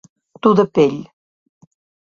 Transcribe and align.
Dur 0.45 0.53
de 0.59 0.65
pell. 0.79 0.97